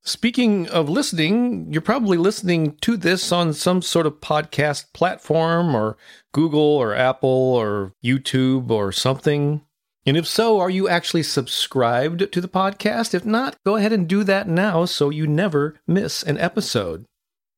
Speaking 0.02 0.68
of 0.70 0.90
listening, 0.90 1.72
you're 1.72 1.84
probably 1.84 2.18
listening 2.18 2.76
to 2.78 2.98
this 2.98 3.32
on 3.32 3.54
some 3.54 3.84
sort 3.84 4.08
of 4.08 4.20
podcast 4.20 4.94
platform 4.94 5.76
or 5.76 5.96
Google 6.32 6.60
or 6.60 6.96
Apple 6.96 7.30
or 7.30 7.94
YouTube 8.04 8.72
or 8.72 8.92
something. 8.92 9.62
And 10.10 10.18
if 10.18 10.26
so, 10.26 10.60
are 10.60 10.72
you 10.72 10.90
actually 10.90 11.22
subscribed 11.22 12.32
to 12.32 12.42
the 12.42 12.48
podcast? 12.48 13.14
If 13.14 13.28
not, 13.28 13.56
go 13.64 13.76
ahead 13.76 13.94
and 13.94 14.08
do 14.08 14.24
that 14.24 14.48
now 14.48 14.86
so 14.86 15.12
you 15.12 15.28
never 15.28 15.76
miss 15.86 16.24
an 16.24 16.40
episode. 16.40 17.06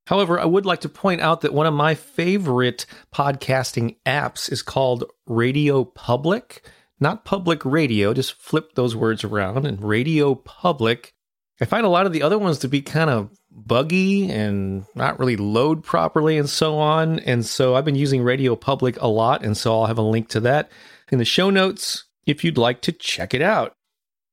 However, 0.08 0.38
I 0.38 0.44
would 0.44 0.66
like 0.66 0.82
to 0.82 0.90
point 0.90 1.22
out 1.22 1.40
that 1.42 1.54
one 1.54 1.66
of 1.66 1.74
my 1.74 1.96
favorite 1.96 2.86
podcasting 3.16 3.96
apps 4.06 4.52
is 4.52 4.64
called 4.64 5.06
Radio 5.26 5.86
Public. 5.86 6.70
Not 7.00 7.24
public 7.24 7.64
radio, 7.64 8.14
just 8.14 8.34
flip 8.34 8.76
those 8.76 8.98
words 8.98 9.24
around 9.24 9.66
and 9.66 9.82
Radio 9.82 10.36
Public. 10.36 11.14
I 11.62 11.66
find 11.66 11.86
a 11.86 11.90
lot 11.90 12.06
of 12.06 12.12
the 12.12 12.22
other 12.22 12.38
ones 12.38 12.60
to 12.60 12.68
be 12.68 12.82
kind 12.82 13.10
of 13.10 13.30
buggy 13.50 14.30
and 14.30 14.84
not 14.94 15.20
really 15.20 15.38
load 15.38 15.86
properly 15.86 16.38
and 16.38 16.50
so 16.50 16.80
on. 16.80 17.20
And 17.20 17.46
so 17.46 17.76
I've 17.76 17.86
been 17.86 17.96
using 17.96 18.24
Radio 18.24 18.58
Public 18.58 19.02
a 19.02 19.08
lot, 19.08 19.42
and 19.42 19.56
so 19.56 19.72
I'll 19.72 19.86
have 19.86 19.98
a 19.98 20.02
link 20.02 20.28
to 20.32 20.42
that 20.42 20.70
in 21.14 21.18
the 21.18 21.24
show 21.24 21.50
notes 21.50 22.04
if 22.26 22.44
you'd 22.44 22.58
like 22.58 22.82
to 22.82 22.92
check 22.92 23.34
it 23.34 23.42
out. 23.42 23.74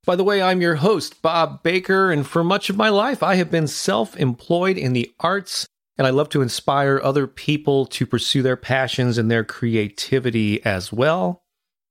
By 0.05 0.17
the 0.17 0.25
way, 0.25 0.41
I'm 0.41 0.61
your 0.61 0.77
host, 0.77 1.21
Bob 1.21 1.63
Baker, 1.63 2.11
and 2.11 2.27
for 2.27 2.43
much 2.43 2.71
of 2.71 2.77
my 2.77 2.89
life, 2.89 3.23
I 3.23 3.35
have 3.35 3.51
been 3.51 3.67
self 3.67 4.17
employed 4.17 4.79
in 4.79 4.95
the 4.95 5.11
arts, 5.21 5.67
and 5.99 6.07
I 6.07 6.11
love 6.11 6.29
to 6.31 6.41
inspire 6.41 7.01
other 7.03 7.27
people 7.27 7.85
to 7.87 8.07
pursue 8.07 8.43
their 8.43 8.57
passions 8.57 9.19
and 9.19 9.31
their 9.31 9.45
creativity 9.45 10.65
as 10.65 10.93
well. 10.93 11.43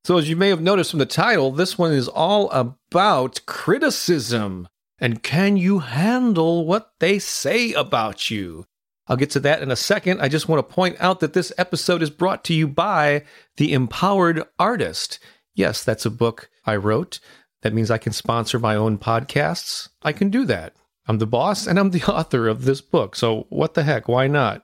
So, 0.04 0.18
as 0.18 0.30
you 0.30 0.36
may 0.36 0.50
have 0.50 0.62
noticed 0.62 0.92
from 0.92 1.00
the 1.00 1.06
title, 1.06 1.52
this 1.52 1.78
one 1.78 1.92
is 1.92 2.08
all 2.08 2.50
about 2.52 3.42
criticism. 3.46 4.68
And 5.00 5.22
can 5.22 5.58
you 5.58 5.80
handle 5.80 6.66
what 6.66 6.94
they 7.00 7.20
say 7.20 7.74
about 7.74 8.32
you? 8.32 8.66
I'll 9.08 9.18
get 9.18 9.30
to 9.32 9.40
that 9.42 9.62
in 9.62 9.72
a 9.72 9.76
second. 9.76 10.22
I 10.22 10.28
just 10.28 10.50
want 10.50 10.68
to 10.68 10.74
point 10.74 10.98
out 11.00 11.20
that 11.20 11.34
this 11.34 11.54
episode 11.58 12.02
is 12.02 12.10
brought 12.10 12.44
to 12.46 12.54
you 12.54 12.68
by 12.68 13.24
The 13.58 13.74
Empowered 13.74 14.44
Artist. 14.58 15.20
Yes, 15.58 15.84
that's 15.84 16.06
a 16.06 16.12
book 16.12 16.52
I 16.66 16.76
wrote. 16.76 17.20
That 17.64 17.74
means 17.74 17.90
I 17.90 17.98
can 17.98 18.14
sponsor 18.14 18.60
my 18.60 18.76
own 18.76 19.00
podcasts. 19.00 19.90
I 20.04 20.14
can 20.14 20.30
do 20.30 20.46
that. 20.46 20.74
I'm 21.08 21.18
the 21.18 21.26
boss 21.26 21.66
and 21.66 21.80
I'm 21.80 21.90
the 21.90 22.04
author 22.08 22.48
of 22.48 22.64
this 22.64 22.80
book. 22.80 23.16
So, 23.16 23.48
what 23.50 23.74
the 23.74 23.82
heck? 23.82 24.08
Why 24.08 24.28
not? 24.28 24.64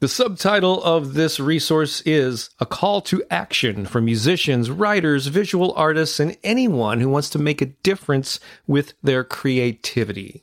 The 0.00 0.08
subtitle 0.08 0.84
of 0.84 1.14
this 1.14 1.40
resource 1.40 2.02
is 2.04 2.50
A 2.60 2.66
Call 2.66 3.00
to 3.02 3.24
Action 3.30 3.86
for 3.86 4.02
musicians, 4.02 4.70
writers, 4.70 5.28
visual 5.28 5.72
artists, 5.76 6.20
and 6.20 6.36
anyone 6.44 7.00
who 7.00 7.08
wants 7.08 7.30
to 7.30 7.38
make 7.38 7.62
a 7.62 7.72
difference 7.82 8.38
with 8.66 8.92
their 9.02 9.24
creativity. 9.24 10.42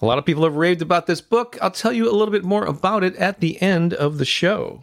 A 0.00 0.06
lot 0.06 0.18
of 0.18 0.24
people 0.24 0.42
have 0.42 0.56
raved 0.56 0.82
about 0.82 1.06
this 1.06 1.20
book. 1.20 1.56
I'll 1.62 1.70
tell 1.70 1.92
you 1.92 2.10
a 2.10 2.16
little 2.16 2.32
bit 2.32 2.44
more 2.44 2.64
about 2.64 3.04
it 3.04 3.14
at 3.14 3.38
the 3.38 3.62
end 3.62 3.94
of 3.94 4.18
the 4.18 4.24
show. 4.24 4.82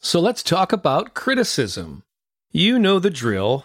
So 0.00 0.20
let's 0.20 0.42
talk 0.42 0.72
about 0.72 1.12
criticism. 1.12 2.02
You 2.50 2.78
know 2.78 2.98
the 2.98 3.10
drill. 3.10 3.64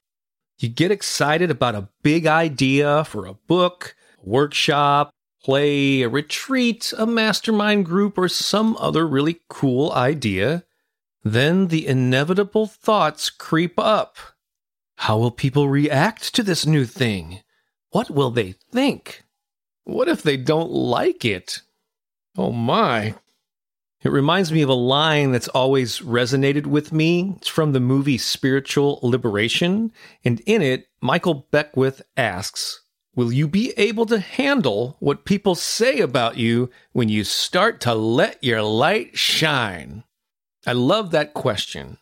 You 0.59 0.67
get 0.67 0.91
excited 0.91 1.49
about 1.49 1.75
a 1.75 1.87
big 2.03 2.27
idea 2.27 3.05
for 3.05 3.25
a 3.25 3.33
book, 3.33 3.95
a 4.21 4.29
workshop, 4.29 5.09
play, 5.41 6.01
a 6.01 6.09
retreat, 6.09 6.93
a 6.97 7.05
mastermind 7.05 7.85
group, 7.85 8.17
or 8.17 8.27
some 8.27 8.75
other 8.77 9.07
really 9.07 9.39
cool 9.47 9.93
idea. 9.93 10.65
Then 11.23 11.67
the 11.67 11.87
inevitable 11.87 12.67
thoughts 12.67 13.29
creep 13.29 13.79
up. 13.79 14.17
How 14.97 15.17
will 15.17 15.31
people 15.31 15.69
react 15.69 16.35
to 16.35 16.43
this 16.43 16.65
new 16.65 16.83
thing? 16.83 17.39
What 17.91 18.11
will 18.11 18.29
they 18.29 18.51
think? 18.51 19.23
What 19.85 20.09
if 20.09 20.23
they 20.23 20.35
don't 20.35 20.71
like 20.71 21.23
it? 21.23 21.61
Oh 22.37 22.51
my. 22.51 23.15
It 24.01 24.11
reminds 24.11 24.51
me 24.51 24.61
of 24.61 24.69
a 24.69 24.73
line 24.73 25.33
that's 25.33 25.49
always 25.49 25.99
resonated 25.99 26.65
with 26.65 26.93
me. 26.93 27.33
It's 27.37 27.49
from 27.49 27.73
the 27.73 27.81
movie 27.81 28.17
Spiritual 28.17 28.99
Liberation. 29.03 29.91
And 30.23 30.39
in 30.45 30.61
it, 30.61 30.87
Michael 31.01 31.47
Beckwith 31.51 32.01
asks, 32.15 32.81
Will 33.13 33.33
you 33.33 33.49
be 33.49 33.73
able 33.75 34.05
to 34.05 34.19
handle 34.19 34.95
what 34.99 35.25
people 35.25 35.53
say 35.53 35.99
about 35.99 36.37
you 36.37 36.69
when 36.93 37.09
you 37.09 37.25
start 37.25 37.81
to 37.81 37.93
let 37.93 38.41
your 38.41 38.61
light 38.61 39.17
shine? 39.17 40.05
I 40.65 40.71
love 40.71 41.11
that 41.11 41.33
question. 41.33 41.97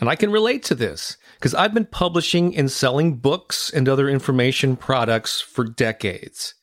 And 0.00 0.08
I 0.08 0.14
can 0.14 0.30
relate 0.30 0.62
to 0.64 0.74
this 0.74 1.18
because 1.34 1.54
I've 1.54 1.74
been 1.74 1.84
publishing 1.84 2.56
and 2.56 2.70
selling 2.70 3.16
books 3.16 3.70
and 3.70 3.86
other 3.86 4.08
information 4.08 4.76
products 4.76 5.40
for 5.42 5.64
decades. 5.64 6.54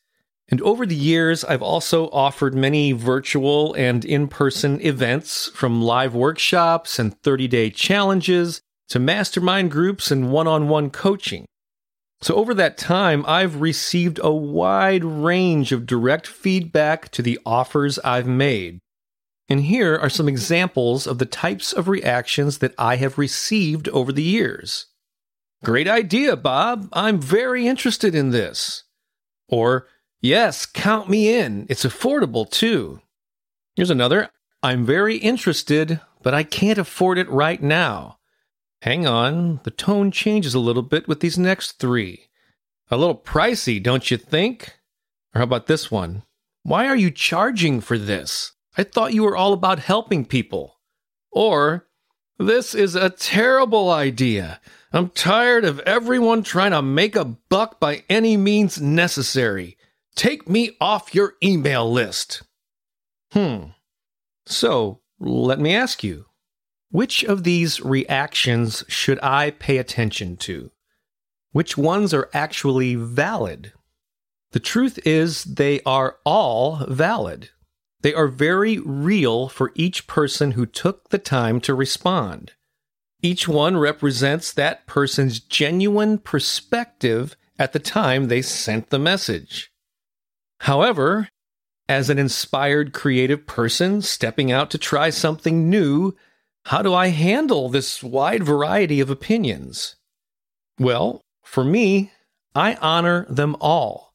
And 0.48 0.62
over 0.62 0.86
the 0.86 0.96
years, 0.96 1.44
I've 1.44 1.64
also 1.64 2.08
offered 2.10 2.54
many 2.54 2.92
virtual 2.92 3.74
and 3.74 4.06
in 4.06 4.28
person 4.28 4.80
events 4.82 5.50
from 5.56 5.82
live 5.82 6.14
workshops 6.14 7.00
and 7.00 7.20
30 7.22 7.48
day 7.48 7.70
challenges 7.72 8.62
to 8.90 9.00
mastermind 9.00 9.72
groups 9.72 10.12
and 10.12 10.32
one 10.32 10.48
on 10.48 10.70
one 10.70 10.92
coaching. 10.92 11.46
So, 12.22 12.36
over 12.36 12.54
that 12.54 12.78
time, 12.78 13.26
I've 13.28 13.60
received 13.60 14.20
a 14.24 14.32
wide 14.32 15.04
range 15.04 15.72
of 15.72 15.86
direct 15.86 16.28
feedback 16.28 17.10
to 17.12 17.22
the 17.22 17.40
offers 17.46 18.00
I've 18.00 18.28
made. 18.28 18.80
And 19.48 19.62
here 19.62 19.96
are 19.98 20.10
some 20.10 20.28
examples 20.28 21.06
of 21.06 21.20
the 21.20 21.26
types 21.26 21.74
of 21.74 21.88
reactions 21.88 22.60
that 22.60 22.74
I 22.78 22.96
have 22.96 23.18
received 23.18 23.90
over 23.90 24.12
the 24.12 24.24
years. 24.24 24.88
Great 25.64 25.88
idea, 25.88 26.36
Bob. 26.36 26.88
I'm 26.94 27.20
very 27.20 27.68
interested 27.68 28.16
in 28.16 28.32
this. 28.32 28.84
Or, 29.48 29.88
Yes, 30.26 30.66
count 30.66 31.08
me 31.08 31.38
in. 31.38 31.68
It's 31.70 31.86
affordable 31.86 32.50
too. 32.50 33.00
Here's 33.76 33.92
another. 33.92 34.30
I'm 34.64 34.84
very 34.84 35.18
interested, 35.18 36.02
but 36.24 36.34
I 36.34 36.42
can't 36.42 36.80
afford 36.80 37.20
it 37.20 37.30
right 37.30 37.62
now. 37.62 38.18
Hang 38.82 39.06
on, 39.06 39.60
the 39.66 39.70
tone 39.70 40.10
changes 40.10 40.56
a 40.56 40.60
little 40.60 40.82
bit 40.82 41.08
with 41.08 41.20
these 41.20 41.38
next 41.38 41.74
three. 41.74 42.30
A 42.90 42.98
little 42.98 43.16
pricey, 43.16 43.82
don't 43.82 44.10
you 44.10 44.18
think? 44.18 44.80
Or 45.36 45.40
how 45.42 45.44
about 45.44 45.68
this 45.68 45.92
one? 45.92 46.24
Why 46.64 46.88
are 46.88 46.96
you 46.96 47.12
charging 47.12 47.80
for 47.80 48.00
this? 48.00 48.54
I 48.76 48.84
thought 48.84 49.14
you 49.14 49.22
were 49.22 49.38
all 49.38 49.54
about 49.54 49.78
helping 49.78 50.26
people. 50.26 50.80
Or, 51.32 51.86
this 52.40 52.74
is 52.74 52.96
a 52.96 53.12
terrible 53.12 53.92
idea. 53.92 54.60
I'm 54.92 55.10
tired 55.10 55.66
of 55.66 55.82
everyone 55.82 56.42
trying 56.42 56.72
to 56.72 56.82
make 56.82 57.16
a 57.16 57.26
buck 57.26 57.80
by 57.80 58.04
any 58.10 58.38
means 58.38 58.82
necessary. 58.82 59.78
Take 60.16 60.50
me 60.50 60.78
off 60.80 61.14
your 61.14 61.34
email 61.44 61.92
list. 61.92 62.44
Hmm. 63.32 63.72
So, 64.46 65.02
let 65.20 65.60
me 65.60 65.76
ask 65.76 66.04
you 66.04 66.26
which 66.90 67.24
of 67.24 67.44
these 67.44 67.82
reactions 67.82 68.86
should 68.88 69.20
I 69.22 69.52
pay 69.52 69.78
attention 69.78 70.38
to? 70.38 70.72
Which 71.52 71.78
ones 71.78 72.14
are 72.14 72.30
actually 72.34 72.96
valid? 72.96 73.74
The 74.52 74.60
truth 74.62 75.00
is, 75.06 75.44
they 75.44 75.82
are 75.86 76.18
all 76.26 76.86
valid. 76.88 77.50
They 78.02 78.14
are 78.14 78.28
very 78.28 78.78
real 78.80 79.50
for 79.50 79.74
each 79.76 80.08
person 80.08 80.52
who 80.52 80.66
took 80.66 81.10
the 81.10 81.18
time 81.18 81.60
to 81.62 81.74
respond. 81.74 82.54
Each 83.22 83.48
one 83.48 83.76
represents 83.78 84.54
that 84.54 84.86
person's 84.86 85.40
genuine 85.40 86.20
perspective 86.20 87.36
at 87.58 87.74
the 87.74 87.80
time 87.80 88.28
they 88.28 88.42
sent 88.42 88.90
the 88.90 89.00
message. 89.00 89.72
However, 90.60 91.30
as 91.88 92.10
an 92.10 92.18
inspired 92.18 92.94
creative 92.94 93.46
person 93.46 94.02
stepping 94.02 94.52
out 94.52 94.72
to 94.72 94.78
try 94.78 95.10
something 95.10 95.70
new, 95.70 96.16
how 96.66 96.82
do 96.82 96.94
I 96.94 97.10
handle 97.10 97.70
this 97.70 98.02
wide 98.02 98.44
variety 98.44 99.00
of 99.00 99.10
opinions? 99.10 99.96
Well, 100.80 101.22
for 101.44 101.64
me, 101.64 102.12
I 102.56 102.76
honor 102.76 103.26
them 103.30 103.56
all. 103.62 104.14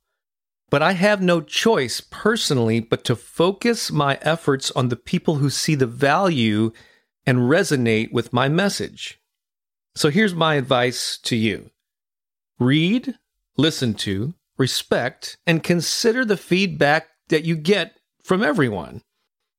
But 0.68 0.82
I 0.82 0.92
have 0.92 1.20
no 1.20 1.40
choice 1.40 2.00
personally 2.00 2.80
but 2.80 3.04
to 3.04 3.16
focus 3.16 3.90
my 3.90 4.18
efforts 4.22 4.70
on 4.72 4.88
the 4.88 4.96
people 4.96 5.36
who 5.36 5.50
see 5.50 5.74
the 5.74 5.86
value 5.86 6.72
and 7.26 7.38
resonate 7.38 8.12
with 8.12 8.32
my 8.32 8.48
message. 8.48 9.20
So 9.94 10.10
here's 10.10 10.34
my 10.34 10.54
advice 10.54 11.18
to 11.24 11.36
you 11.36 11.70
read, 12.58 13.14
listen 13.56 13.94
to, 13.94 14.34
respect, 14.60 15.36
and 15.46 15.64
consider 15.64 16.24
the 16.24 16.36
feedback 16.36 17.08
that 17.30 17.44
you 17.44 17.56
get 17.56 17.98
from 18.22 18.44
everyone. 18.44 19.02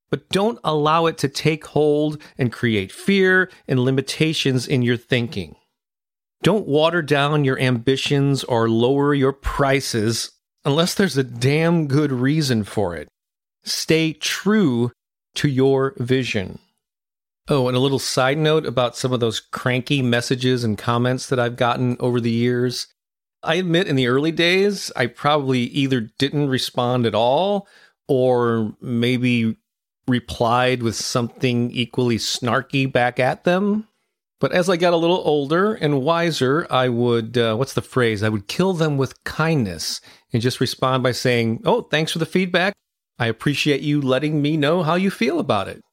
But 0.10 0.30
don't 0.30 0.60
allow 0.64 1.08
it 1.08 1.18
to 1.20 1.28
take 1.28 1.66
hold 1.66 2.22
and 2.38 2.54
create 2.54 2.92
fear 2.92 3.50
and 3.68 3.80
limitations 3.80 4.68
in 4.68 4.82
your 4.82 4.98
thinking. 4.98 5.56
Don't 6.44 6.68
water 6.68 7.02
down 7.02 7.46
your 7.46 7.60
ambitions 7.60 8.44
or 8.44 8.70
lower 8.70 9.14
your 9.14 9.34
prices 9.34 10.32
unless 10.66 10.94
there's 10.94 11.18
a 11.18 11.24
damn 11.24 11.88
good 11.88 12.12
reason 12.12 12.64
for 12.64 12.96
it. 12.96 13.08
Stay 13.64 14.14
true 14.14 14.92
to 15.36 15.48
your 15.48 15.94
vision. 15.98 16.60
Oh, 17.48 17.68
and 17.68 17.76
a 17.76 17.80
little 17.80 18.00
side 18.00 18.38
note 18.38 18.66
about 18.66 18.96
some 18.96 19.14
of 19.14 19.20
those 19.20 19.40
cranky 19.40 20.02
messages 20.02 20.64
and 20.64 20.78
comments 20.78 21.28
that 21.28 21.40
I've 21.40 21.56
gotten 21.56 21.98
over 22.00 22.20
the 22.20 22.32
years. 22.32 22.88
I 23.44 23.56
admit 23.56 23.88
in 23.88 23.96
the 23.96 24.08
early 24.08 24.32
days, 24.32 24.92
I 24.96 25.08
probably 25.08 25.62
either 25.62 26.02
didn't 26.02 26.50
respond 26.50 27.06
at 27.06 27.16
all 27.16 27.68
or 28.08 28.76
maybe 28.82 29.58
replied 30.08 30.84
with 30.84 30.96
something 30.96 31.72
equally 31.72 32.18
snarky 32.18 32.92
back 32.92 33.20
at 33.20 33.44
them. 33.44 33.88
But 34.40 34.52
as 34.52 34.70
I 34.70 34.78
got 34.78 34.94
a 34.94 34.98
little 34.98 35.22
older 35.24 35.74
and 35.76 36.02
wiser, 36.02 36.66
I 36.70 36.90
would, 36.90 37.38
uh, 37.38 37.56
what's 37.56 37.74
the 37.74 37.82
phrase? 37.82 38.24
I 38.24 38.30
would 38.30 38.48
kill 38.48 38.74
them 38.74 38.98
with 38.98 39.24
kindness 39.24 40.02
and 40.34 40.42
just 40.42 40.60
respond 40.60 41.04
by 41.04 41.12
saying, 41.12 41.62
Oh, 41.64 41.84
thanks 41.84 42.12
for 42.12 42.20
the 42.20 42.26
feedback. 42.26 42.74
I 43.20 43.28
appreciate 43.28 43.82
you 43.82 44.02
letting 44.02 44.42
me 44.42 44.58
know 44.58 44.82
how 44.82 44.96
you 44.96 45.12
feel 45.12 45.40
about 45.40 45.68
it. 45.68 45.84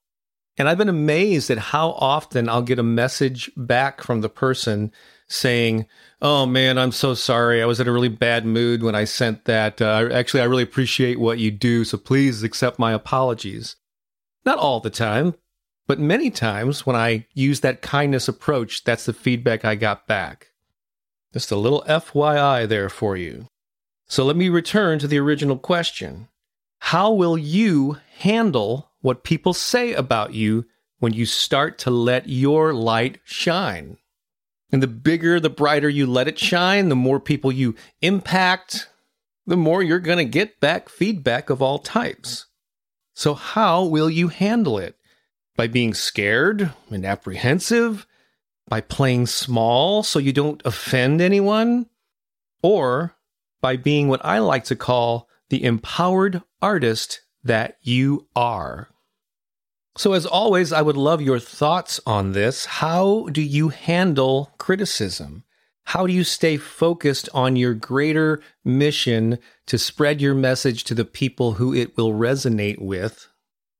And 0.56 0.68
I've 0.68 0.78
been 0.78 0.88
amazed 0.88 1.50
at 1.50 1.58
how 1.58 1.90
often 1.90 2.48
I'll 2.48 2.62
get 2.62 2.78
a 2.78 2.82
message 2.82 3.50
back 3.56 4.02
from 4.02 4.22
the 4.22 4.30
person 4.30 4.92
saying, 5.28 5.86
Oh 6.20 6.46
man, 6.46 6.78
I'm 6.78 6.92
so 6.92 7.14
sorry. 7.14 7.62
I 7.62 7.66
was 7.66 7.78
in 7.78 7.86
a 7.86 7.92
really 7.92 8.08
bad 8.08 8.44
mood 8.44 8.82
when 8.82 8.94
I 8.94 9.04
sent 9.04 9.44
that. 9.44 9.80
Uh, 9.80 10.08
actually, 10.12 10.40
I 10.40 10.46
really 10.46 10.64
appreciate 10.64 11.20
what 11.20 11.38
you 11.38 11.50
do. 11.50 11.84
So 11.84 11.96
please 11.96 12.42
accept 12.42 12.78
my 12.78 12.92
apologies. 12.92 13.76
Not 14.44 14.58
all 14.58 14.80
the 14.80 14.90
time, 14.90 15.34
but 15.86 16.00
many 16.00 16.30
times 16.30 16.84
when 16.84 16.96
I 16.96 17.26
use 17.34 17.60
that 17.60 17.82
kindness 17.82 18.26
approach, 18.28 18.84
that's 18.84 19.06
the 19.06 19.12
feedback 19.12 19.64
I 19.64 19.74
got 19.74 20.06
back. 20.06 20.48
Just 21.32 21.52
a 21.52 21.56
little 21.56 21.84
FYI 21.86 22.66
there 22.66 22.88
for 22.88 23.16
you. 23.16 23.46
So 24.06 24.24
let 24.24 24.36
me 24.36 24.48
return 24.48 24.98
to 24.98 25.06
the 25.06 25.18
original 25.18 25.58
question 25.58 26.28
How 26.78 27.12
will 27.12 27.38
you 27.38 27.98
handle 28.18 28.90
what 29.02 29.22
people 29.22 29.52
say 29.52 29.92
about 29.92 30.34
you 30.34 30.64
when 30.98 31.12
you 31.12 31.26
start 31.26 31.78
to 31.78 31.90
let 31.90 32.28
your 32.28 32.72
light 32.72 33.20
shine? 33.24 33.98
And 34.70 34.82
the 34.82 34.86
bigger, 34.86 35.40
the 35.40 35.50
brighter 35.50 35.88
you 35.88 36.06
let 36.06 36.28
it 36.28 36.38
shine, 36.38 36.88
the 36.88 36.96
more 36.96 37.20
people 37.20 37.50
you 37.50 37.74
impact, 38.02 38.88
the 39.46 39.56
more 39.56 39.82
you're 39.82 39.98
going 39.98 40.18
to 40.18 40.24
get 40.24 40.60
back 40.60 40.88
feedback 40.88 41.48
of 41.48 41.62
all 41.62 41.78
types. 41.78 42.46
So, 43.14 43.34
how 43.34 43.84
will 43.84 44.10
you 44.10 44.28
handle 44.28 44.78
it? 44.78 44.98
by 45.58 45.66
being 45.66 45.92
scared 45.92 46.72
and 46.88 47.04
apprehensive, 47.04 48.06
by 48.68 48.80
playing 48.80 49.26
small 49.26 50.04
so 50.04 50.20
you 50.20 50.32
don't 50.32 50.62
offend 50.64 51.20
anyone, 51.20 51.86
or 52.62 53.16
by 53.60 53.76
being 53.76 54.06
what 54.06 54.24
I 54.24 54.38
like 54.38 54.64
to 54.66 54.76
call 54.76 55.28
the 55.50 55.64
empowered 55.64 56.42
artist 56.62 57.22
that 57.42 57.76
you 57.82 58.28
are. 58.36 58.88
So, 59.98 60.12
as 60.12 60.26
always, 60.26 60.72
I 60.72 60.80
would 60.80 60.96
love 60.96 61.20
your 61.20 61.40
thoughts 61.40 61.98
on 62.06 62.30
this. 62.30 62.66
How 62.66 63.28
do 63.32 63.42
you 63.42 63.70
handle 63.70 64.52
criticism? 64.56 65.42
How 65.86 66.06
do 66.06 66.12
you 66.12 66.22
stay 66.22 66.56
focused 66.56 67.28
on 67.34 67.56
your 67.56 67.74
greater 67.74 68.40
mission 68.64 69.40
to 69.66 69.76
spread 69.76 70.20
your 70.20 70.36
message 70.36 70.84
to 70.84 70.94
the 70.94 71.04
people 71.04 71.54
who 71.54 71.74
it 71.74 71.96
will 71.96 72.12
resonate 72.12 72.80
with 72.80 73.26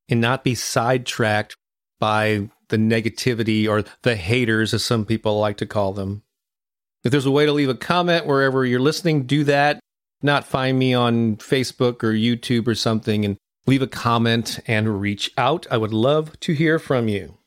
and 0.09 0.19
not 0.19 0.43
be 0.43 0.55
sidetracked 0.55 1.55
by 2.01 2.49
the 2.67 2.75
negativity 2.75 3.65
or 3.65 3.85
the 4.01 4.17
haters, 4.17 4.73
as 4.73 4.83
some 4.83 5.05
people 5.05 5.39
like 5.39 5.55
to 5.55 5.65
call 5.65 5.93
them. 5.93 6.23
If 7.05 7.11
there's 7.11 7.25
a 7.27 7.31
way 7.31 7.45
to 7.45 7.53
leave 7.53 7.69
a 7.69 7.75
comment 7.75 8.25
wherever 8.25 8.65
you're 8.65 8.81
listening, 8.81 9.23
do 9.23 9.45
that. 9.45 9.79
Not 10.21 10.45
find 10.45 10.77
me 10.77 10.93
on 10.93 11.37
Facebook 11.37 12.03
or 12.03 12.11
YouTube 12.11 12.67
or 12.67 12.75
something 12.75 13.23
and 13.23 13.37
leave 13.69 13.81
a 13.83 13.87
comment 13.87 14.59
and 14.65 14.99
reach 14.99 15.31
out. 15.37 15.67
I 15.69 15.77
would 15.77 15.93
love 15.93 16.39
to 16.41 16.53
hear 16.53 16.79
from 16.79 17.07
you. 17.07 17.37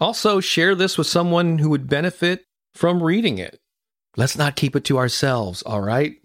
Also, 0.00 0.40
share 0.40 0.74
this 0.74 0.96
with 0.96 1.08
someone 1.08 1.58
who 1.58 1.68
would 1.70 1.88
benefit 1.88 2.44
from 2.72 3.02
reading 3.02 3.38
it. 3.38 3.58
Let's 4.16 4.38
not 4.38 4.56
keep 4.56 4.76
it 4.76 4.84
to 4.84 4.98
ourselves, 4.98 5.62
all 5.62 5.80
right? 5.80 6.16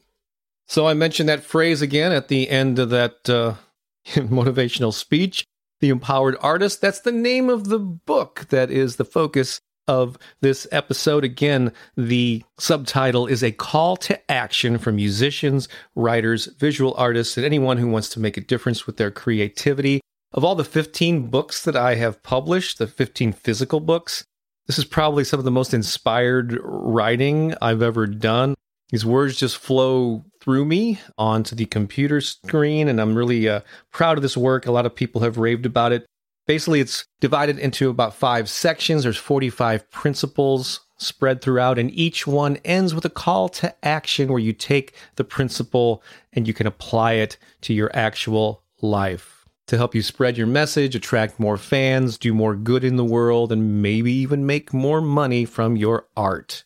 So, 0.68 0.88
I 0.88 0.94
mentioned 0.94 1.28
that 1.28 1.44
phrase 1.44 1.82
again 1.82 2.12
at 2.12 2.28
the 2.28 2.50
end 2.50 2.78
of 2.78 2.92
that 2.92 3.28
uh, 3.30 3.56
motivational 4.06 4.94
speech. 4.94 5.44
The 5.80 5.90
Empowered 5.90 6.38
Artist. 6.42 6.80
That's 6.80 7.00
the 7.00 7.12
name 7.12 7.50
of 7.50 7.70
the 7.70 7.80
book 7.80 8.46
that 8.50 8.70
is 8.70 8.98
the 8.98 9.06
focus 9.06 9.60
of 9.92 10.18
this 10.40 10.66
episode. 10.72 11.26
Again, 11.26 11.74
the 11.98 12.46
subtitle 12.58 13.28
is 13.28 13.44
a 13.44 13.52
call 13.52 13.98
to 13.98 14.32
action 14.32 14.78
for 14.78 14.94
musicians, 14.94 15.68
writers, 15.96 16.46
visual 16.46 16.94
artists, 16.98 17.36
and 17.36 17.46
anyone 17.46 17.78
who 17.78 17.90
wants 17.90 18.08
to 18.10 18.22
make 18.22 18.38
a 18.38 18.42
difference 18.42 18.88
with 18.88 18.96
their 18.96 19.12
creativity. 19.12 20.00
Of 20.32 20.46
all 20.46 20.56
the 20.56 20.64
15 20.64 21.28
books 21.28 21.66
that 21.66 21.76
I 21.76 21.96
have 21.96 22.24
published, 22.24 22.78
the 22.78 22.88
15 22.88 23.34
physical 23.34 23.82
books, 23.82 24.24
this 24.66 24.80
is 24.80 24.86
probably 24.86 25.26
some 25.26 25.40
of 25.40 25.44
the 25.44 25.52
most 25.52 25.74
inspired 25.74 26.58
writing 26.64 27.54
I've 27.62 27.82
ever 27.82 28.08
done. 28.08 28.56
These 28.92 29.06
words 29.06 29.36
just 29.36 29.58
flow 29.58 30.24
through 30.40 30.64
me 30.64 31.02
onto 31.18 31.54
the 31.54 31.66
computer 31.66 32.22
screen, 32.22 32.88
and 32.88 33.02
I'm 33.02 33.16
really 33.16 33.50
uh, 33.50 33.60
proud 33.92 34.18
of 34.18 34.22
this 34.22 34.38
work. 34.38 34.66
A 34.66 34.72
lot 34.72 34.86
of 34.86 34.96
people 34.96 35.20
have 35.22 35.38
raved 35.38 35.66
about 35.66 35.92
it. 35.92 36.06
Basically, 36.48 36.80
it's 36.80 37.06
divided 37.20 37.60
into 37.60 37.90
about 37.90 38.16
five 38.16 38.50
sections. 38.50 39.04
There's 39.04 39.18
45 39.18 39.90
principles 39.92 40.82
spread 40.98 41.42
throughout, 41.42 41.80
and 41.80 41.92
each 41.92 42.28
one 42.28 42.58
ends 42.66 42.94
with 42.94 43.06
a 43.06 43.10
call 43.10 43.50
to 43.50 43.74
action 43.86 44.30
where 44.30 44.40
you 44.40 44.54
take 44.54 44.94
the 45.16 45.24
principle 45.24 46.04
and 46.34 46.48
you 46.48 46.54
can 46.54 46.68
apply 46.68 47.14
it 47.14 47.38
to 47.62 47.74
your 47.74 47.92
actual 47.94 48.64
life 48.82 49.42
to 49.72 49.78
help 49.78 49.96
you 49.96 50.02
spread 50.02 50.38
your 50.38 50.48
message, 50.48 50.96
attract 50.96 51.40
more 51.40 51.56
fans, 51.56 52.18
do 52.18 52.34
more 52.34 52.56
good 52.56 52.84
in 52.84 52.98
the 52.98 53.06
world, 53.06 53.54
and 53.54 53.82
maybe 53.82 54.12
even 54.12 54.46
make 54.46 54.74
more 54.74 55.00
money 55.00 55.46
from 55.46 55.78
your 55.78 56.08
art. 56.18 56.66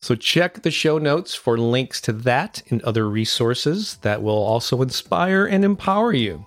So 0.00 0.14
check 0.14 0.62
the 0.62 0.70
show 0.70 0.98
notes 0.98 1.34
for 1.34 1.58
links 1.58 2.00
to 2.02 2.12
that 2.12 2.62
and 2.70 2.80
other 2.82 3.10
resources 3.10 3.96
that 4.02 4.22
will 4.22 4.38
also 4.38 4.80
inspire 4.82 5.46
and 5.46 5.64
empower 5.64 6.12
you. 6.12 6.44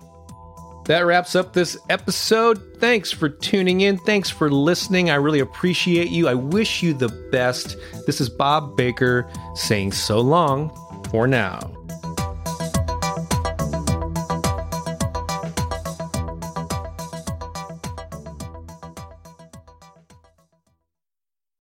That 0.86 1.00
wraps 1.00 1.36
up 1.36 1.52
this 1.52 1.78
episode. 1.88 2.60
Thanks 2.78 3.12
for 3.12 3.28
tuning 3.28 3.82
in. 3.82 3.98
Thanks 3.98 4.28
for 4.28 4.50
listening. 4.50 5.10
I 5.10 5.14
really 5.14 5.40
appreciate 5.40 6.08
you. 6.08 6.26
I 6.28 6.34
wish 6.34 6.82
you 6.82 6.92
the 6.92 7.08
best. 7.30 7.76
This 8.06 8.20
is 8.20 8.28
Bob 8.28 8.76
Baker 8.76 9.30
saying 9.54 9.92
so 9.92 10.20
long 10.20 10.70
for 11.10 11.26
now. 11.28 11.81